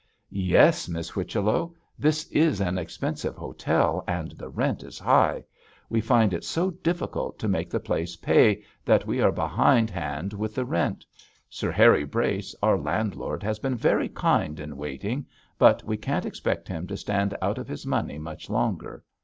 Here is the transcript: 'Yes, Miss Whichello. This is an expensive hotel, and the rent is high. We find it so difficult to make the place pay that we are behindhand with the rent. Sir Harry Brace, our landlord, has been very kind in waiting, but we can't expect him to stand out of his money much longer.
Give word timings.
'Yes, 0.31 0.89
Miss 0.89 1.09
Whichello. 1.09 1.75
This 1.99 2.25
is 2.31 2.59
an 2.59 2.79
expensive 2.79 3.35
hotel, 3.35 4.03
and 4.07 4.31
the 4.31 4.49
rent 4.49 4.81
is 4.81 4.97
high. 4.97 5.43
We 5.89 6.01
find 6.01 6.33
it 6.33 6.43
so 6.43 6.71
difficult 6.71 7.37
to 7.37 7.47
make 7.47 7.69
the 7.69 7.79
place 7.79 8.15
pay 8.15 8.63
that 8.83 9.05
we 9.05 9.21
are 9.21 9.31
behindhand 9.31 10.33
with 10.33 10.55
the 10.55 10.65
rent. 10.65 11.05
Sir 11.51 11.69
Harry 11.71 12.03
Brace, 12.03 12.55
our 12.63 12.79
landlord, 12.79 13.43
has 13.43 13.59
been 13.59 13.75
very 13.75 14.09
kind 14.09 14.59
in 14.59 14.75
waiting, 14.75 15.27
but 15.59 15.83
we 15.83 15.97
can't 15.97 16.25
expect 16.25 16.67
him 16.67 16.87
to 16.87 16.97
stand 16.97 17.37
out 17.39 17.59
of 17.59 17.67
his 17.67 17.85
money 17.85 18.17
much 18.17 18.49
longer. 18.49 19.03